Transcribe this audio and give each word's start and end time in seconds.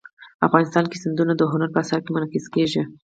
افغانستان 0.47 0.85
کې 0.89 1.01
سیندونه 1.03 1.33
د 1.35 1.41
هنر 1.51 1.69
په 1.73 1.79
اثار 1.83 1.99
کې 2.03 2.13
منعکس 2.15 2.45
کېږي. 2.55 2.81